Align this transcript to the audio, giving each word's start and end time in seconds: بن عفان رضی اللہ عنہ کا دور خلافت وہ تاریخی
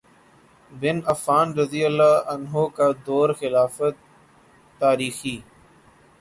بن 0.71 0.99
عفان 1.05 1.53
رضی 1.53 1.83
اللہ 1.85 2.29
عنہ 2.29 2.65
کا 2.75 2.89
دور 3.07 3.33
خلافت 3.33 3.83
وہ 3.83 3.91
تاریخی 4.81 5.39